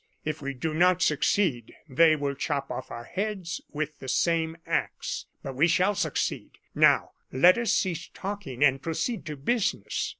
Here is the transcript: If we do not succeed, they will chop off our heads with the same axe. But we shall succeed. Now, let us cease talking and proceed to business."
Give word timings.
If 0.25 0.41
we 0.41 0.55
do 0.55 0.73
not 0.73 1.03
succeed, 1.03 1.75
they 1.87 2.15
will 2.15 2.33
chop 2.33 2.71
off 2.71 2.89
our 2.89 3.03
heads 3.03 3.61
with 3.69 3.99
the 3.99 4.07
same 4.07 4.57
axe. 4.65 5.27
But 5.43 5.53
we 5.53 5.67
shall 5.67 5.93
succeed. 5.93 6.57
Now, 6.73 7.11
let 7.31 7.55
us 7.59 7.71
cease 7.71 8.09
talking 8.11 8.63
and 8.63 8.81
proceed 8.81 9.27
to 9.27 9.35
business." 9.37 10.09